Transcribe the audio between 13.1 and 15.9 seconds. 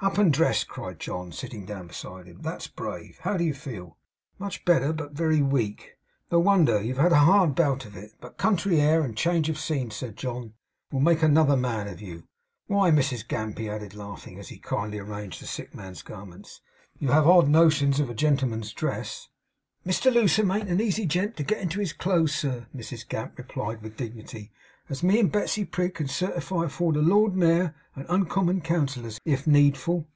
Gamp,' he added, laughing, as he kindly arranged the sick